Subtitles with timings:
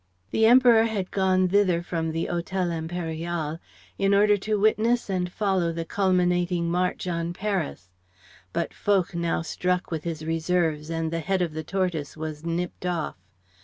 [0.31, 3.59] The Emperor had gone thither from the Hotel Impérial
[3.99, 7.91] in order to witness and follow the culminating march on Paris.
[8.51, 12.83] But Foch now struck with his reserves, and the head of the tortoise was nipped
[12.83, 13.17] off.